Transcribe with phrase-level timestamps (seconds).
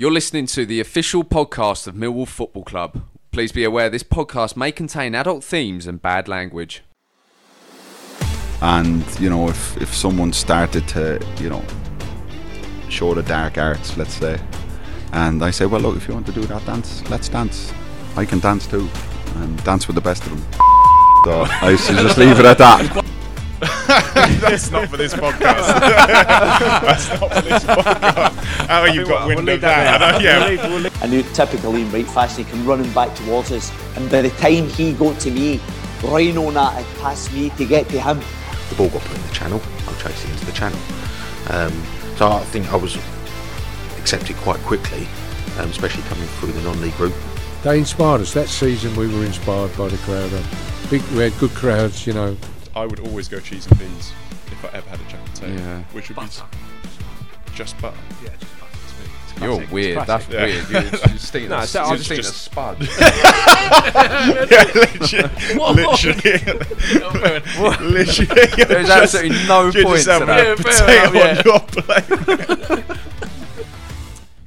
[0.00, 3.02] You're listening to the official podcast of Millwall Football Club.
[3.32, 6.84] Please be aware this podcast may contain adult themes and bad language.
[8.62, 11.64] And you know, if if someone started to, you know,
[12.88, 14.38] show the dark arts, let's say,
[15.12, 17.72] and I say, well, look, if you want to do that dance, let's dance.
[18.14, 18.88] I can dance too,
[19.38, 20.60] and dance with the best of them.
[21.24, 23.07] So I to just leave it at that.
[24.40, 25.40] That's not for this podcast.
[25.80, 28.34] That's not for this podcast.
[28.66, 30.00] How you got wind of that?
[30.00, 30.18] I know,
[30.82, 30.90] yeah.
[31.02, 33.72] I knew typical Ian Wright fashion, he come running back towards us.
[33.96, 35.60] And by the time he got to me,
[36.04, 38.20] Rhino Nat had passed me to get to him.
[38.68, 39.60] the ball got put in the channel.
[39.88, 40.78] I'm chasing into the channel.
[41.50, 41.72] Um,
[42.16, 42.96] so I think I was
[43.98, 45.08] accepted quite quickly,
[45.58, 47.14] um, especially coming through the non-league route.
[47.64, 48.32] They inspired us.
[48.34, 50.30] That season we were inspired by the crowd.
[50.90, 52.36] Big, we had good crowds, you know.
[52.78, 54.12] I would always go cheese and beans
[54.46, 55.82] if I ever had a jack potato, Yeah.
[55.92, 56.26] which would be
[57.54, 57.96] just butter.
[58.22, 58.72] Yeah, just butter.
[58.90, 59.40] It's.
[59.40, 59.72] You're classic.
[59.72, 59.98] weird.
[59.98, 60.28] It's That's.
[60.28, 60.44] Yeah.
[60.44, 60.68] weird.
[60.70, 62.76] You're just eating, No, a, so I you're was just eating a spud.
[64.50, 64.64] yeah,
[65.72, 66.38] literally,
[67.80, 68.64] literally.
[68.64, 70.46] There's absolutely no you point just to have that.
[70.48, 72.84] a potato on your plate.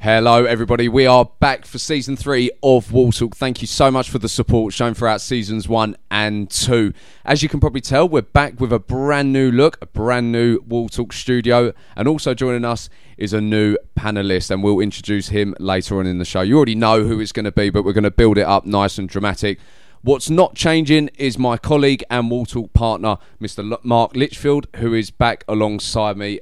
[0.04, 0.90] Hello, everybody.
[0.90, 3.36] We are back for season three of Wall Talk.
[3.36, 6.94] Thank you so much for the support shown throughout seasons one and two.
[7.24, 10.58] As you can probably tell, we're back with a brand new look, a brand new
[10.68, 15.54] Wall Talk studio, and also joining us is a new panelist, and we'll introduce him
[15.60, 16.42] later on in the show.
[16.42, 18.66] You already know who it's going to be, but we're going to build it up
[18.66, 19.60] nice and dramatic.
[20.02, 23.78] What's not changing is my colleague and Wall Talk partner, Mr.
[23.84, 26.40] Mark Litchfield, who is back alongside me,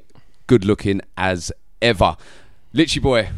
[0.47, 1.51] good looking as
[1.81, 2.15] ever.
[2.73, 3.31] Litchy boy,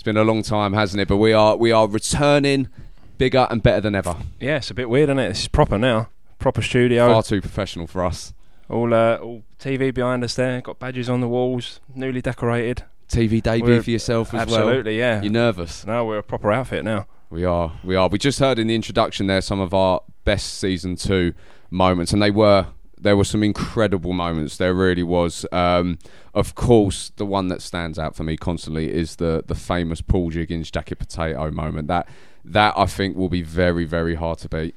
[0.00, 1.08] it's been a long time, hasn't it?
[1.08, 2.70] But we are we are returning
[3.18, 4.16] bigger and better than ever.
[4.40, 5.28] Yeah, it's a bit weird, isn't it?
[5.28, 6.08] It's proper now.
[6.38, 7.06] Proper studio.
[7.06, 8.32] Far too professional for us.
[8.70, 10.62] All, uh, all TV behind us there.
[10.62, 11.80] Got badges on the walls.
[11.94, 12.84] Newly decorated.
[13.10, 14.60] TV debut We're- for yourself as well.
[14.60, 15.20] Absolutely, yeah.
[15.20, 15.86] You're nervous.
[15.86, 17.06] No, we're a proper outfit now.
[17.28, 17.72] We are.
[17.84, 18.08] We are.
[18.08, 21.34] We just heard in the introduction there some of our best season two
[21.70, 22.68] moments, and they were.
[23.02, 24.56] There were some incredible moments.
[24.56, 25.46] There really was.
[25.52, 25.98] Um,
[26.34, 30.30] of course, the one that stands out for me constantly is the the famous Paul
[30.30, 31.88] Jiggins jacket potato moment.
[31.88, 32.08] That
[32.44, 34.74] that I think will be very very hard to beat.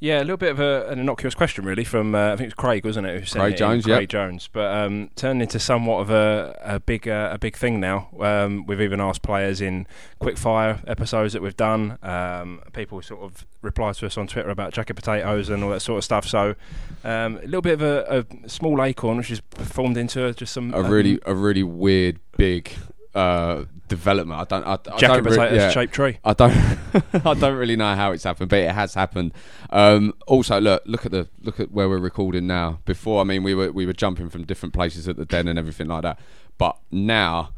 [0.00, 2.46] Yeah, a little bit of a, an innocuous question, really, from uh, I think it
[2.46, 3.20] was Craig, wasn't it?
[3.20, 3.56] Who sent Craig it?
[3.56, 4.08] Jones, Craig.
[4.08, 8.08] Jones, but um, turned into somewhat of a, a big uh, a big thing now.
[8.20, 9.86] Um, we've even asked players in
[10.20, 11.98] quickfire episodes that we've done.
[12.02, 15.80] Um, people sort of reply to us on Twitter about jacket potatoes and all that
[15.80, 16.26] sort of stuff.
[16.26, 16.54] So
[17.02, 20.74] um, a little bit of a, a small acorn, which has formed into just some
[20.74, 22.72] a um, really a really weird big
[23.14, 24.40] uh, development.
[24.40, 24.66] I don't.
[24.66, 25.70] I, I jacket don't re- yeah.
[25.70, 26.18] shaped tree.
[26.24, 26.52] I don't.
[27.24, 29.32] I don't really know how it's happened, but it has happened.
[29.70, 32.80] Um, also, look look at the look at where we're recording now.
[32.84, 35.58] Before, I mean, we were we were jumping from different places at the den and
[35.58, 36.18] everything like that.
[36.56, 37.50] But now,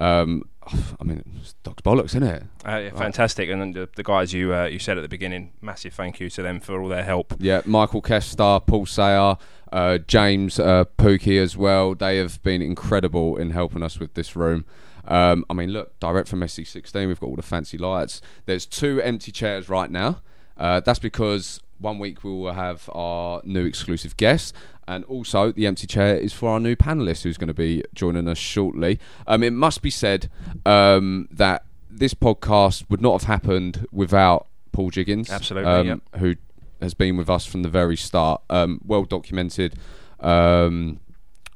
[0.00, 2.42] um, I mean, it's dog's bollocks, isn't it?
[2.66, 5.52] Uh, yeah, fantastic, and then the, the guys you uh, you said at the beginning,
[5.60, 7.34] massive thank you to them for all their help.
[7.38, 9.36] Yeah, Michael Kester, Paul Sayer,
[9.72, 11.94] uh, James uh, Pookie as well.
[11.94, 14.64] They have been incredible in helping us with this room.
[15.06, 18.20] Um, I mean, look, direct from SC16, we've got all the fancy lights.
[18.46, 20.20] There's two empty chairs right now.
[20.56, 24.54] Uh, that's because one week we will have our new exclusive guest,
[24.86, 28.28] and also the empty chair is for our new panelist who's going to be joining
[28.28, 28.98] us shortly.
[29.26, 30.30] Um, it must be said
[30.64, 36.00] um, that this podcast would not have happened without Paul Jiggins, Absolutely, um, yep.
[36.18, 36.36] who
[36.80, 38.42] has been with us from the very start.
[38.50, 39.74] Um, well documented.
[40.20, 41.00] Um,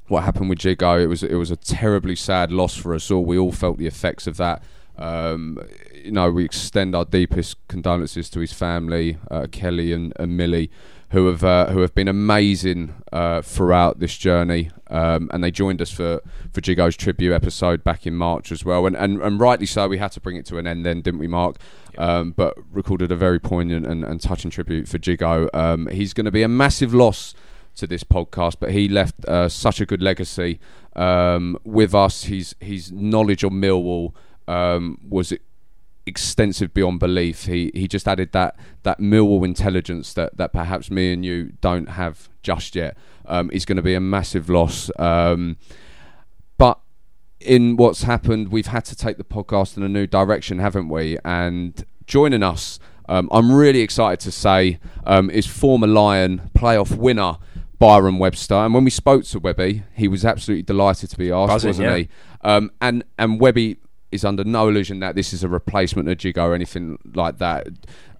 [0.07, 1.01] what happened with Jigo?
[1.01, 3.25] It was it was a terribly sad loss for us all.
[3.25, 4.63] We all felt the effects of that.
[4.97, 5.59] Um,
[5.93, 10.71] you know, we extend our deepest condolences to his family, uh, Kelly and, and Millie,
[11.09, 15.81] who have uh, who have been amazing uh, throughout this journey, um, and they joined
[15.81, 19.65] us for for Jigo's tribute episode back in March as well, and, and and rightly
[19.65, 19.87] so.
[19.87, 21.57] We had to bring it to an end then, didn't we, Mark?
[21.97, 25.49] Um, but recorded a very poignant and, and touching tribute for Jigo.
[25.53, 27.33] Um, he's going to be a massive loss
[27.77, 30.59] to this podcast, but he left uh, such a good legacy
[30.95, 32.23] um, with us.
[32.23, 34.13] His his knowledge of Millwall
[34.47, 35.33] um, was
[36.05, 37.45] extensive beyond belief.
[37.45, 41.89] He he just added that that Millwall intelligence that that perhaps me and you don't
[41.89, 42.97] have just yet.
[43.25, 44.89] Um, is going to be a massive loss.
[44.97, 45.57] Um,
[46.57, 46.79] but
[47.41, 51.17] in what's happened, we've had to take the podcast in a new direction, haven't we?
[51.25, 52.79] And joining us,
[53.09, 57.37] um, I'm really excited to say, um, is former Lion playoff winner
[57.79, 58.55] Byron Webster.
[58.55, 61.89] And when we spoke to Webby, he was absolutely delighted to be asked, Buzzing, wasn't
[61.89, 61.97] yeah.
[61.97, 62.09] he?
[62.41, 63.77] Um, and and Webby
[64.11, 67.67] is under no illusion that this is a replacement of Jig or anything like that.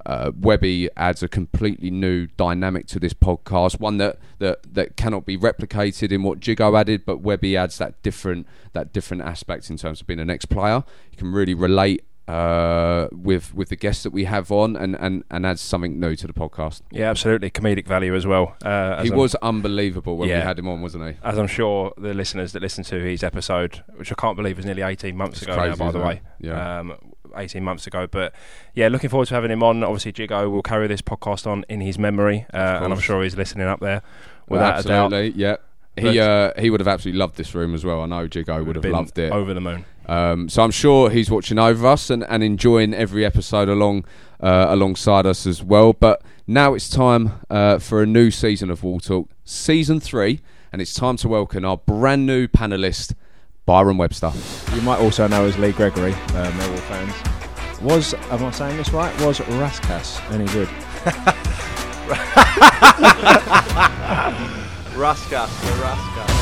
[0.07, 5.25] uh, Webby adds a completely new dynamic to this podcast, one that, that, that cannot
[5.25, 9.75] be replicated in what Jigo added, but Webby adds that different that different aspect in
[9.75, 10.83] terms of being an ex-player.
[11.11, 15.23] You can really relate uh, with with the guests that we have on, and, and,
[15.31, 16.81] and adds something new to the podcast.
[16.91, 17.49] Yeah, absolutely.
[17.49, 18.55] Comedic value as well.
[18.65, 20.43] Uh, as He I'm- was unbelievable when we Yeah.
[20.43, 21.13] had him on, wasn't he?
[21.23, 24.65] as I'm sure the listeners that listen to his episode, which I can't believe was
[24.65, 26.13] nearly 18 months It's ago crazy, now, by the isn't way.
[26.39, 26.45] it?
[26.47, 26.79] Yeah.
[26.79, 26.93] Um,
[27.35, 28.07] 18 months ago.
[28.09, 28.33] But
[28.73, 29.83] yeah, looking forward to having him on.
[29.83, 33.35] Obviously, Jigo will carry this podcast on in his memory, uh, and I'm sure he's
[33.37, 34.01] listening up there
[34.49, 35.35] Well, without a doubt.
[35.35, 35.57] yeah.
[35.99, 38.01] He uh, he would have absolutely loved this room as well.
[38.01, 39.31] I know Jigo would have loved it.
[39.31, 39.83] Over the moon.
[40.07, 44.05] Um, so I'm sure he's watching over us and, and enjoying every episode along
[44.39, 45.93] uh, alongside us as well.
[45.93, 50.39] But now it's time uh, for a new season of Wall Talk, season three,
[50.71, 53.13] and it's time to welcome our brand new panelist,
[53.65, 54.31] Byron Webster.
[54.73, 57.81] You might also know as Lee Gregory, uh, Millwall fans.
[57.81, 59.13] Was, am I saying this right?
[59.21, 60.67] Was Raskas any good?
[64.97, 66.36] Raskas, the Raskas.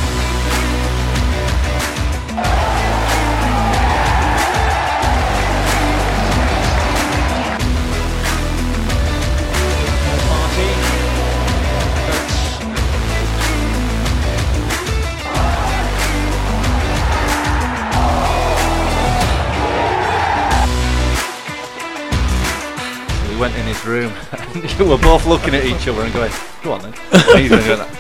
[23.86, 26.32] Room and we were both looking at each other and going,
[26.64, 26.94] go on then.
[27.12, 27.92] And he's going like,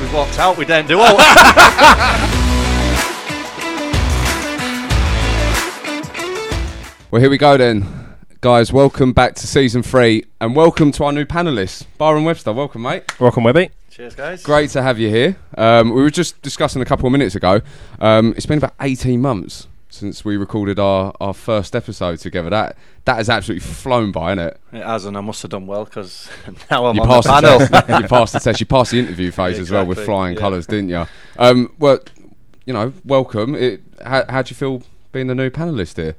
[0.00, 1.16] we walked out, we didn't do all
[7.10, 8.16] Well, here we go then.
[8.40, 12.52] Guys, welcome back to season three and welcome to our new panelists, Byron Webster.
[12.52, 13.04] Welcome, mate.
[13.20, 13.70] Welcome, Webby.
[13.90, 14.42] Cheers, guys.
[14.42, 15.36] Great to have you here.
[15.56, 17.60] Um, we were just discussing a couple of minutes ago.
[18.00, 22.50] Um, it's been about 18 months since we recorded our, our first episode together.
[22.50, 24.60] That that has absolutely flown by, isn't it?
[24.72, 26.28] It has, and I must have done well because
[26.70, 28.02] now I'm you on passed the panel.
[28.02, 28.60] you passed the test.
[28.60, 30.40] You passed the interview phase as well with flying yeah.
[30.40, 31.06] colours, didn't you?
[31.38, 32.00] Um, well,
[32.66, 33.54] you know, welcome.
[33.54, 34.82] It, how how do you feel
[35.12, 36.16] being the new panelist here?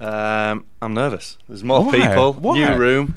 [0.00, 1.36] um, I'm nervous.
[1.46, 1.92] There's more Why?
[1.92, 2.58] people, Why?
[2.58, 3.16] new room,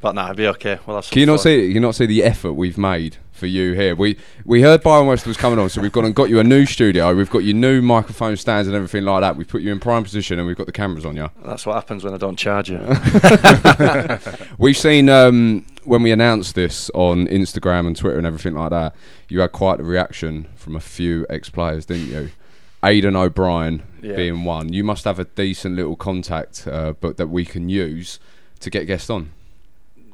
[0.00, 0.78] but nah, it'll be okay.
[0.86, 1.44] We'll have some Can you not fun.
[1.44, 1.66] see?
[1.68, 3.94] Can you not see the effort we've made for you here?
[3.94, 6.44] We we heard Byron Webster was coming on, so we've gone and got you a
[6.44, 7.14] new studio.
[7.14, 9.36] We've got your new microphone stands and everything like that.
[9.36, 11.30] We've put you in prime position and we've got the cameras on you.
[11.44, 12.78] That's what happens when I don't charge you.
[14.58, 18.94] We've seen um, when we announced this on Instagram and Twitter and everything like that.
[19.28, 22.30] You had quite a reaction from a few ex-players, didn't you?
[22.82, 24.16] Aiden O'Brien Yeah.
[24.16, 24.72] being one.
[24.72, 28.18] You must have a decent little contact, uh, but that we can use
[28.60, 29.30] to get guests on.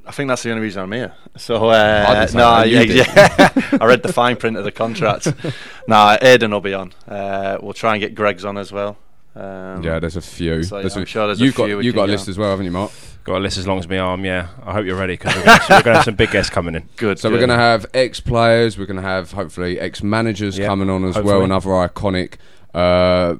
[0.06, 1.14] I think that's the only reason I'm here.
[1.37, 3.78] So uh, I no, that, yeah, yeah.
[3.81, 5.26] I read the fine print of the contract.
[5.88, 6.93] nah, Aiden will be on.
[7.06, 8.99] Uh, we'll try and get Greg's on as well.
[9.34, 10.62] Um, yeah, there's a few.
[10.62, 12.32] so, There's I'm sure there's you've few got we you've got a list on.
[12.32, 12.90] as well, haven't you, Mark?
[13.25, 14.49] Got a list as long as my arm, yeah.
[14.64, 16.88] I hope you're ready because we're going to have some big guests coming in.
[16.96, 17.19] good.
[17.19, 17.34] So good.
[17.37, 18.76] we're going to have ex-players.
[18.76, 22.34] We're going to have hopefully ex-managers Yep, coming on as well, and other iconic,
[22.75, 23.37] uh,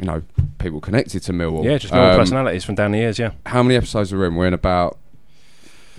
[0.00, 0.22] you know,
[0.58, 1.64] people connected to Millwall.
[1.64, 3.32] Yeah, just normal Um, personalities from down the years, yeah.
[3.44, 4.34] How many episodes are we in?
[4.36, 4.98] We're in about.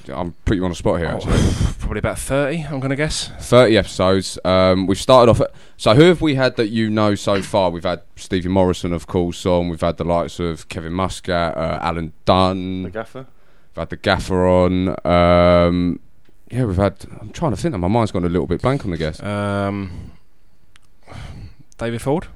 [0.10, 1.08] I'm putting you on the spot here.
[1.08, 3.30] Actually, Oh, probably about 30, I'm going to guess.
[3.40, 4.38] thirty episodes.
[4.46, 5.42] Um, we've started off.
[5.42, 7.70] At, so who have we had that you know so far?
[7.70, 9.70] We've had Stevie Morison, of course, on.
[9.70, 12.84] We've had the likes of Kevin Muscat, uh, Alan Dunne.
[12.84, 13.26] the gaffer.
[13.76, 14.96] We've had the Gaffer on.
[15.06, 16.00] Um,
[16.50, 17.06] yeah, we've had.
[17.22, 17.74] I'm trying to think.
[17.74, 19.24] now, My mind's gone a little bit blank on the guest.
[19.24, 20.12] Um,
[21.78, 22.28] David Forde?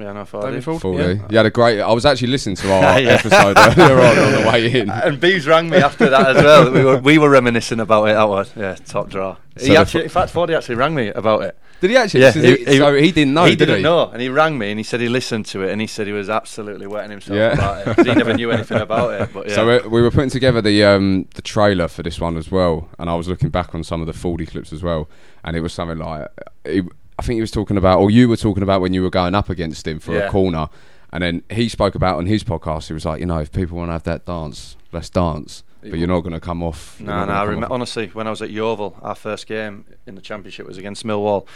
[0.00, 0.80] Yeah, no, David Forde.
[0.80, 0.98] Forde?
[1.18, 1.26] Yeah.
[1.30, 1.80] You had a great.
[1.80, 3.10] I was actually listening to our Yeah.
[3.10, 4.90] episode earlier on on the way in.
[4.90, 6.70] And Bees rang me after that as well.
[6.72, 8.14] We were, we were reminiscing about it.
[8.14, 9.36] That was yeah, top draw.
[9.56, 11.58] So he actually, in fact, Fordy actually rang me about it.
[11.80, 12.20] Did he actually?
[12.20, 13.44] Yeah, he- he, he- so he didn't know.
[13.44, 13.82] he did didn't he?
[13.82, 16.06] know, and he rang me and he said he listened to it and he said
[16.06, 17.52] he was absolutely wetting himself Yeah.
[17.54, 19.30] about it 'cause he never knew anything about it.
[19.32, 22.36] But yeah, So we, we were putting together the um, the trailer for this one
[22.36, 25.08] as well, and I was looking back on some of the Fordy clips as well,
[25.42, 26.28] and it was something like,
[26.66, 26.82] he,
[27.20, 29.34] I think he was talking about, or you were talking about when you were going
[29.34, 30.20] up against him for Yeah.
[30.20, 30.70] a corner,
[31.12, 32.86] and then he spoke about on his podcast.
[32.88, 35.98] He was like, you know, if people want to have that dance, let's dance, but
[35.98, 36.98] you're not going to come off.
[36.98, 37.32] No, no.
[37.32, 40.66] I rem- off- honestly, when I was at Yeovil, our first game in the championship
[40.66, 41.46] was against Millwall,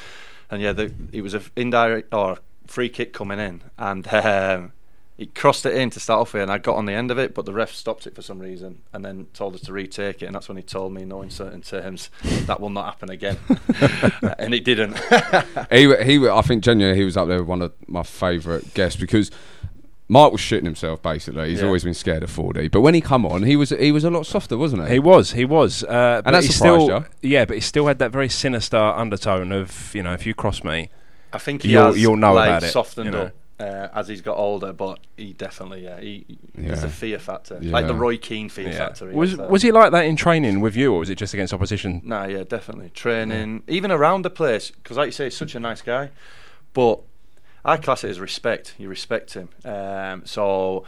[0.51, 4.73] and yeah, the, it was a f- indirect or free kick coming in, and um,
[5.17, 7.19] he crossed it in to start off with, and I got on the end of
[7.19, 10.23] it, but the ref stopped it for some reason, and then told us to retake
[10.23, 12.11] it, and that's when he told me, knowing certain terms,
[12.47, 13.39] that will not happen again,
[14.39, 14.99] and it didn't.
[15.71, 18.99] he, he, I think genuinely he was up there with one of my favourite guests
[19.01, 19.31] because
[20.09, 21.01] Mark was shitting himself.
[21.01, 21.67] Basically, he's Yeah.
[21.67, 24.11] always been scared of Fordy, but when he come on, he was he was a
[24.11, 24.95] lot softer, wasn't he?
[24.95, 25.83] He was, he was.
[25.85, 29.53] Uh, but that he surprised still, Yeah, but he still had that very sinister undertone
[29.53, 30.91] of, you know, if you cross me,
[31.33, 33.23] I think he You'll- has you'll know like, about it, softened you know.
[33.27, 36.87] up uh, as he's got older, but he definitely yeah, he, there's Yeah.
[36.87, 39.11] a fear factor, like the Roy Keane fear factor.
[39.11, 39.49] he Was has there.
[39.49, 42.01] was he like that in training with you, or was it just against opposition?
[42.05, 45.61] Nah, yeah, definitely training, even around the place, because like you say, he's such a
[45.61, 46.11] nice guy.
[46.73, 47.01] But
[47.65, 48.75] I class it as respect.
[48.79, 49.49] You respect him.
[49.65, 50.85] Um, so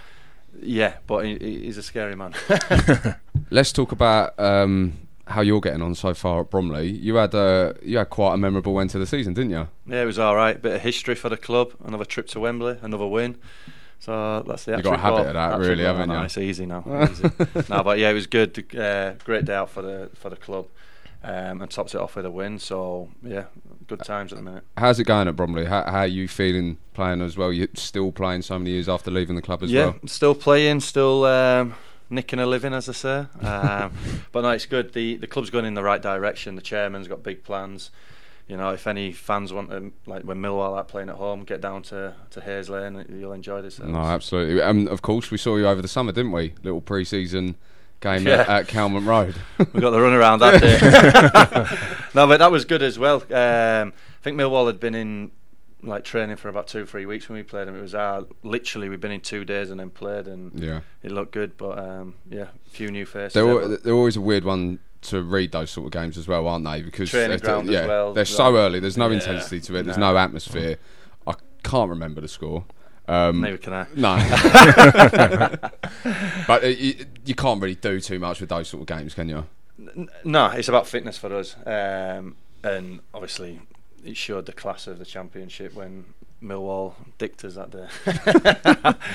[0.61, 2.35] yeah, but he, he- he's a scary man.
[3.51, 4.95] Let's talk about um,
[5.29, 6.89] how you're getting on so far at Bromley.
[6.91, 9.69] You had uh, you had quite a memorable end to the season, didn't you?
[9.87, 10.61] yeah, it was all right.
[10.61, 11.73] Bit of history for the club.
[11.85, 13.37] Another trip to Wembley, another win.
[13.99, 14.77] So that's the.
[14.77, 15.27] You got a habit goal.
[15.29, 15.87] of that, Actual really, goal.
[15.95, 16.25] haven't No, you?
[16.27, 16.85] It's easy now.
[17.11, 17.23] easy.
[17.71, 18.77] no, but yeah, it was good.
[18.77, 20.67] Uh, great day out for the for the club,
[21.25, 22.59] um, and tops it off with a win.
[22.59, 23.45] So yeah,
[23.89, 24.65] good times at the minute.
[24.77, 25.65] How's it going at Bromley?
[25.65, 27.53] How, how are you feeling playing as well?
[27.53, 29.97] You're still playing so many years after leaving the club as yeah, well.
[30.07, 31.75] still playing, still um,
[32.11, 33.27] nicking a living, as I say.
[33.43, 33.93] Um,
[34.33, 34.93] but no, it's good.
[34.93, 36.55] The the club's going in the right direction.
[36.57, 37.91] The chairman's got big plans.
[38.49, 41.61] You know, if any fans want to, like when Millwall are playing at home, get
[41.61, 43.05] down to to Hayes Lane.
[43.09, 43.81] You'll enjoy this.
[43.81, 44.61] No, absolutely.
[44.61, 46.55] And of course, we saw you over the summer, didn't we?
[46.63, 47.57] Little pre-season
[48.01, 48.43] game Yeah.
[48.43, 49.35] at, at Calmont Road.
[49.73, 51.99] we got the run around that day.
[52.15, 53.17] no, but that was good as well.
[53.33, 55.33] Um, I think Millwall had been in
[55.87, 57.77] like training for about two, three weeks when we played them.
[57.77, 60.81] It was our literally we've been in two days and then played, and Yeah.
[61.03, 61.57] it looked good.
[61.57, 63.35] But um, yeah, a few new faces.
[63.35, 66.65] They're, they're always a weird one to read those sort of games as well, aren't
[66.65, 66.83] they?
[66.83, 68.81] Because Training they're, ground as yeah, well, they're so early.
[68.81, 69.15] There's no Yeah.
[69.17, 69.85] intensity to it.
[69.85, 70.13] There's No.
[70.13, 70.79] no atmosphere.
[71.27, 72.65] I can't remember the score.
[73.09, 73.87] Um, Neither can I.
[73.95, 74.17] No,
[76.47, 79.29] but uh, you, you can't really do too much with those sort of games, can
[79.29, 79.47] you?
[79.79, 83.61] N- No, it's about fitness for us, um, and obviously
[84.05, 86.05] it showed the class of the championship when
[86.43, 87.89] Millwall dicked us that day.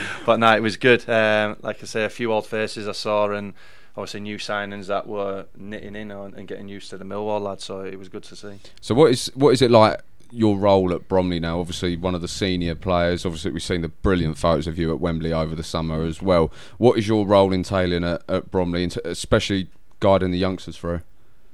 [0.26, 1.08] but no, it was good.
[1.10, 3.54] Um, like I say, a few old faces I saw, and
[3.96, 7.64] obviously new signings that were knitting in on and getting used to the Millwall lads.
[7.64, 8.60] So it was good to see.
[8.80, 10.02] So what is what is it like?
[10.34, 13.26] Your role at Bromley now, obviously one of the senior players.
[13.26, 16.54] Obviously, we've seen the brilliant photos of you at Wembley over the summer as well.
[16.78, 19.68] What is your role entailing at, at Bromley, especially
[20.00, 21.02] guiding the youngsters through?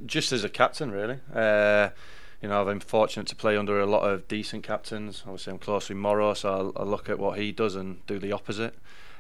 [0.06, 1.20] just as a captain, really.
[1.34, 1.90] Uh,
[2.42, 5.24] you know, I've been fortunate to play under a lot of decent captains.
[5.26, 8.20] Obviously, I'm close with Morrow, so I'll, I'll look at what he does and do
[8.20, 8.76] the opposite.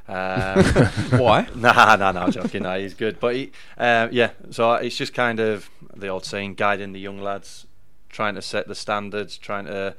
[0.07, 0.63] Um,
[1.19, 1.47] Why?
[1.55, 2.63] Nah, nah, nah, I'm joking.
[2.63, 4.31] Nah, he's good, but he, uh, yeah.
[4.51, 7.65] So it's just kind of the old saying, guiding the young lads,
[8.09, 9.95] trying to set the standards, trying to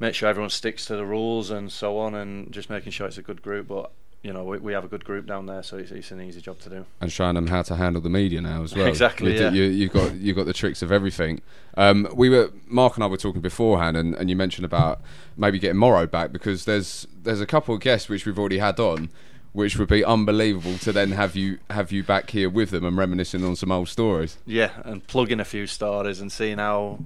[0.00, 3.18] make sure everyone sticks to the rules and so on, and just making sure it's
[3.18, 3.68] a good group.
[3.68, 3.92] But
[4.28, 6.42] you know, we, we have a good group down there, so it's, it's an easy
[6.42, 6.84] job to do.
[7.00, 8.86] and showing them how to handle the media now as well.
[8.98, 9.50] Exactly, You, yeah.
[9.50, 11.40] you, you got you've got the tricks of everything.
[11.78, 15.00] Um, we were Mark and I were talking beforehand, and, and you mentioned about
[15.38, 18.78] maybe getting Morrow back because there's there's a couple of guests which we've already had
[18.78, 19.08] on,
[19.54, 22.98] which would be unbelievable to then have you have you back here with them and
[22.98, 24.36] reminiscing on some old stories.
[24.44, 26.98] Yeah, and plugging a few stories and seeing how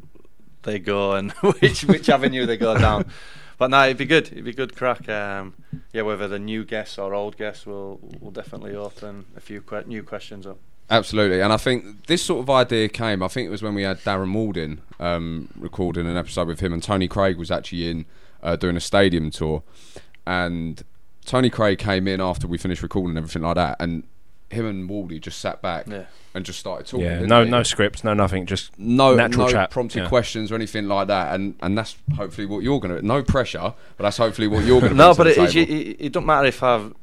[0.64, 3.04] they go and which which avenue they go down.
[3.62, 4.26] But no, it'd be good.
[4.26, 5.08] It'd be good crack.
[5.08, 5.54] Um,
[5.92, 9.84] yeah, whether the new guests or old guests, will will definitely open a few que-
[9.86, 10.58] new questions up.
[10.90, 13.22] Absolutely, and I think this sort of idea came.
[13.22, 16.72] I think it was when we had Darren Walden um, recording an episode with him,
[16.72, 18.04] and Tony Craig was actually in
[18.42, 19.62] uh, doing a stadium tour,
[20.26, 20.82] and
[21.24, 24.02] Tony Craig came in after we finished recording and everything like that, and
[24.52, 26.04] him and Waldy just sat back Yeah.
[26.34, 27.06] and just started talking.
[27.06, 27.50] Yeah, no, they?
[27.50, 29.70] no scripts, no nothing, just no natural no chat.
[29.70, 30.08] prompted Yeah.
[30.08, 33.02] questions or anything like that, and and that's hopefully what you're gonna.
[33.02, 34.94] No pressure, but that's hopefully what you're gonna.
[34.94, 35.72] No, but to it, the it, table.
[35.72, 36.94] it, it don't matter if I've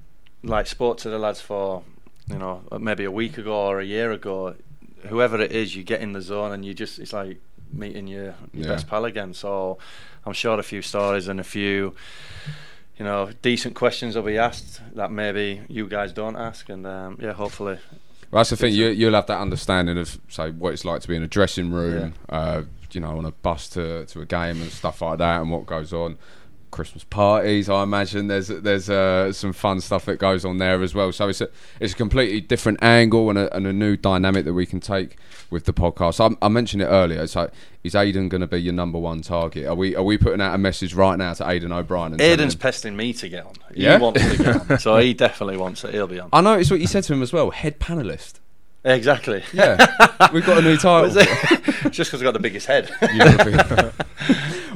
[0.44, 1.84] like spoke to the lads for
[2.28, 4.56] you know maybe a week ago or a year ago.
[5.08, 7.40] Whoever it is, you get in the zone and you just it's like
[7.72, 8.68] meeting your, your Yeah.
[8.68, 9.34] best pal again.
[9.34, 9.78] So
[10.26, 11.96] I'm sure a few stories and a few
[13.00, 17.18] you know decent questions will be asked that maybe you guys don't ask, and um,
[17.20, 17.80] yeah, hopefully.
[18.30, 18.74] Well, that's the thing.
[18.74, 21.72] You, you'll have that understanding of say what it's like to be in a dressing
[21.72, 25.42] room, uh, you know, on a bus to to a game and stuff like that,
[25.42, 26.18] and what goes on.
[26.72, 30.94] Christmas parties, I imagine there's there's uh, some fun stuff that goes on there as
[30.96, 31.12] well.
[31.12, 31.50] So it's a
[31.80, 35.18] it's a completely different angle and a, and a new dynamic that we can take
[35.50, 36.20] with the podcast.
[36.20, 37.22] I, I mentioned it earlier.
[37.24, 37.52] It's like,
[37.84, 39.66] is Aiden going to be your number one target?
[39.66, 42.14] Are we are we putting out a message right now to Aiden O'Brien?
[42.14, 43.54] And Aiden's pesting me to get on.
[43.74, 43.98] He Yeah?
[43.98, 45.94] wants to get on, so he definitely wants it.
[45.94, 46.30] He'll be on.
[46.32, 47.50] I noticed what you said to him as well.
[47.52, 48.36] Head panelist.
[48.86, 49.44] Exactly.
[49.52, 49.76] Yeah,
[50.32, 51.10] we've got a new title.
[51.90, 52.90] Just because I got the biggest head.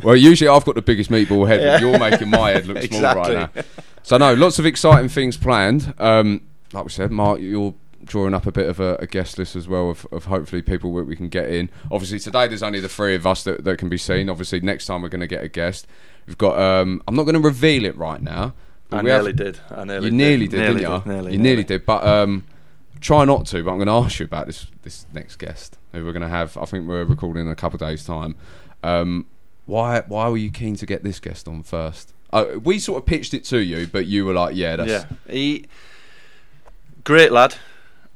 [0.03, 2.51] You gotta be- well, usually I've got the biggest meatball head, but you're making my
[2.51, 3.35] head look small Exactly.
[3.35, 3.63] right now.
[4.03, 5.93] So no, lots of exciting things planned.
[5.97, 6.41] Um,
[6.73, 9.65] like we said, Mark, you're drawing up a bit of a, a guest list as
[9.67, 11.69] well of, of hopefully people that we can get in.
[11.89, 14.29] Obviously today there's only the three of us that, that can be seen.
[14.29, 15.87] Obviously next time we're going to get a guest.
[16.27, 16.59] We've got.
[16.59, 18.53] Um, I'm not going to reveal it right now.
[18.91, 19.59] I we have- nearly did.
[19.71, 20.11] I nearly did.
[20.11, 20.89] you nearly did, Nearly didn't you?
[20.89, 21.37] nearly, you nearly.
[21.37, 22.43] nearly did, but um,
[22.99, 23.63] try not to.
[23.63, 26.27] But I'm going to ask you about this this next guest who we're going to
[26.27, 26.57] have.
[26.57, 28.35] I think we're recording in a couple of days' time.
[28.83, 29.25] Um,
[29.65, 32.13] why why were you keen to get this guest on first?
[32.33, 35.05] uh, we sort of pitched it to you, but you were like, "Yeah, that's yeah,
[35.31, 35.65] he
[37.03, 37.55] great lad.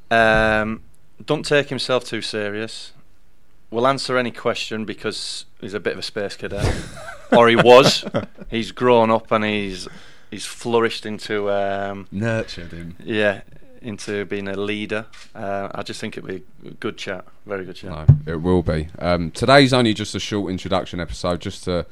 [0.09, 0.81] Um,
[1.23, 2.93] don't take himself too serious.
[3.69, 6.73] We'll answer any question because he's a bit of a space cadet,
[7.31, 8.05] or he was.
[8.49, 9.87] He's grown up and he's
[10.31, 13.41] he's flourished into um, nurtured him." yeah
[13.81, 15.05] into being a leader.
[15.35, 18.07] Uh, I just think it'd be a good chat, very good chat.
[18.25, 18.87] No, it will be.
[18.99, 21.85] Um, today's only just a short introduction episode, just to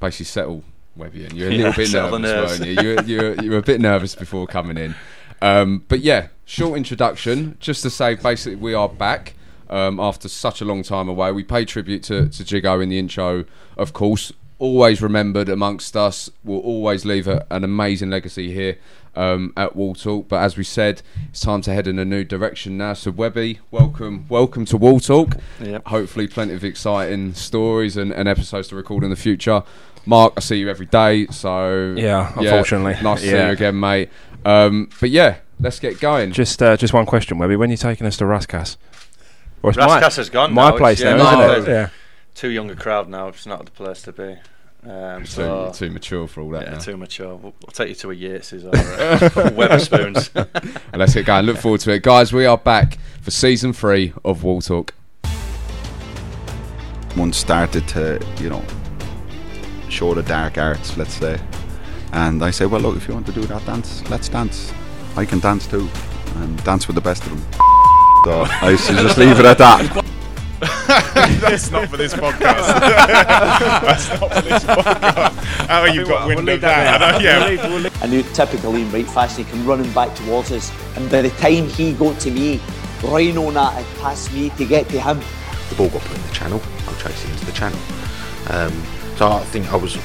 [0.00, 0.64] basically settle
[0.96, 1.36] Webby in.
[1.36, 1.72] You're a Yeah, little
[2.18, 2.82] bit nervous, weren't you?
[2.82, 4.94] You were, you, were, you were a bit nervous before coming in.
[5.42, 9.34] Um, but yeah, short introduction, just to say basically we are back
[9.70, 11.32] um, after such a long time away.
[11.32, 13.44] We pay tribute to, to Jigo in the intro,
[13.76, 14.32] of course.
[14.60, 18.76] Always remembered amongst us, will always leave a, an amazing legacy here
[19.16, 20.28] um, at Wall Talk.
[20.28, 21.00] But as we said,
[21.30, 22.92] it's time to head in a new direction now.
[22.92, 25.38] So Webby, welcome, welcome to Wall Talk.
[25.62, 25.86] Yep.
[25.86, 29.62] Hopefully, plenty of exciting stories and, and episodes to record in the future.
[30.04, 32.96] Mark, I see you every day, so Yeah, unfortunately.
[33.02, 34.10] nice to see you again, mate.
[34.44, 36.32] Um, but yeah, let's get going.
[36.32, 37.56] Just uh, just one question, Webby.
[37.56, 38.76] When are you taking us to Raskas?
[39.62, 41.70] Or it's my- Raskas has gone My now, place it's- now, yeah, isn't no.
[41.70, 41.74] it?
[41.74, 41.88] Yeah.
[42.40, 43.28] Too young a crowd now.
[43.28, 44.34] It's not the place to be.
[44.88, 46.78] Um, too, so too mature for all that yeah, now.
[46.78, 47.34] too mature.
[47.34, 50.30] We'll, we'll take you to a Yates's or uh, Wetherspoons.
[50.94, 51.44] And let's get going.
[51.44, 52.32] Look forward to it, guys.
[52.32, 54.94] We are back for season three of Wall Talk.
[57.14, 58.64] One started to, you know,
[59.90, 61.38] show the dark arts, let's say.
[62.14, 64.72] And I say, well, look, if you want to do that dance, let's dance.
[65.14, 65.90] I can dance too,
[66.36, 67.66] and dance with the best of them.
[68.24, 70.09] So I used to just leave it at that.
[71.50, 72.40] That's not for this podcast.
[72.80, 75.32] That's not for this podcast.
[75.66, 77.00] How you've got wind of that?
[77.00, 77.18] I know,
[77.82, 77.90] yeah.
[78.02, 80.70] I knew typical Ian Wright fashion, he come running back towards us.
[80.96, 82.60] And by the time he got to me,
[83.02, 85.20] Rhino Nat had passed me to get to him.
[85.70, 86.60] The ball got put in the channel.
[86.86, 87.78] I'm chasing into the channel.
[88.50, 88.72] Um,
[89.16, 89.96] so I think I was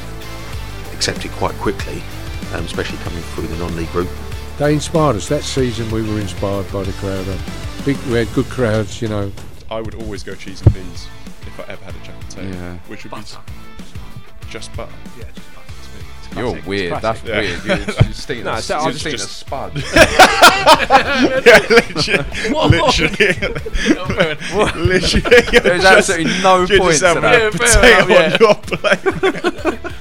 [0.93, 2.01] accepted quite quickly,
[2.53, 4.07] um, especially coming through the non-league group.
[4.57, 5.27] They inspired us.
[5.27, 7.25] That season we were inspired by the crowd.
[7.83, 9.31] Big, we had good crowds, you know.
[9.69, 11.07] I would always go cheese and peas
[11.41, 12.77] if I ever had a jack potato, Yeah.
[12.87, 13.17] which would be
[14.49, 14.91] just butter.
[15.17, 15.67] Yeah, just butter.
[16.27, 16.67] It's You're classic.
[16.67, 16.93] weird.
[16.93, 17.39] It's That's Yeah.
[17.39, 17.65] weird.
[17.65, 19.71] You're, you're stealing No, a, so I you're was stealing just- a spud.
[21.45, 22.25] yeah, literally,
[22.75, 23.21] literally,
[24.85, 25.59] literally.
[25.59, 27.41] There's absolutely no You're point just to having that.
[27.41, 28.55] a potato on your
[29.75, 29.95] plate.